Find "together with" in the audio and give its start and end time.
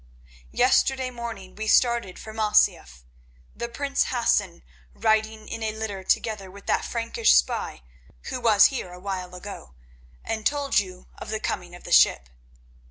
6.03-6.65